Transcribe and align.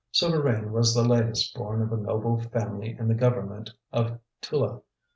Souvarine 0.11 0.71
was 0.71 0.95
the 0.95 1.03
latest 1.07 1.53
born 1.53 1.79
of 1.79 1.91
a 1.93 1.95
noble 1.97 2.41
family 2.41 2.97
in 2.97 3.07
the 3.07 3.13
Government 3.13 3.69
of 3.93 4.17
Tula. 4.41 4.81